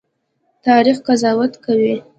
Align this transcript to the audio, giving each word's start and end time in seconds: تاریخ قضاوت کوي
تاریخ 0.65 0.97
قضاوت 1.07 1.51
کوي 1.65 1.93